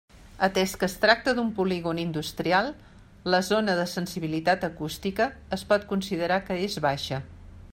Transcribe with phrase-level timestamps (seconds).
[0.45, 2.69] Atès que es tracta d'un polígon industrial,
[3.35, 7.21] la zona de sensibilitat acústica es pot considerar que és baixa.